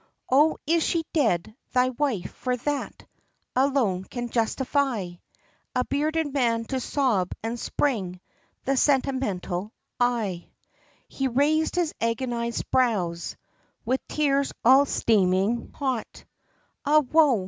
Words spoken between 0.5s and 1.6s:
is she dead,